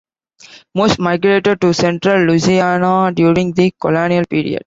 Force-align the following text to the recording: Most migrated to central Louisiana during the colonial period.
Most 0.73 0.97
migrated 0.97 1.61
to 1.61 1.75
central 1.75 2.25
Louisiana 2.25 3.11
during 3.13 3.51
the 3.53 3.69
colonial 3.79 4.25
period. 4.25 4.59